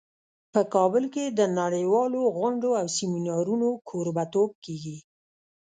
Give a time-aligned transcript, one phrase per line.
[0.53, 4.97] په کابل کې د نړیوالو غونډو او سیمینارونو کوربه توب کیږي